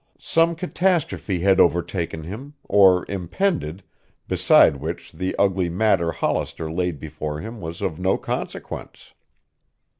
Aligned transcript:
Some 0.17 0.55
catastrophe 0.55 1.41
had 1.41 1.59
overtaken 1.59 2.23
him, 2.23 2.55
or 2.63 3.05
impended, 3.07 3.83
beside 4.27 4.77
which 4.77 5.11
the 5.11 5.35
ugly 5.37 5.69
matter 5.69 6.11
Hollister 6.11 6.71
laid 6.71 6.99
before 6.99 7.39
him 7.39 7.61
was 7.61 7.83
of 7.83 7.99
no 7.99 8.17
consequence. 8.17 9.13